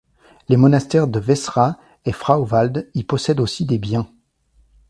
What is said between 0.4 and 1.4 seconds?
Les monastères de